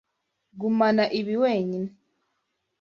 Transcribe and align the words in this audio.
Gumana 0.59 1.03
ibi 1.19 1.35
wenyine. 1.43 1.89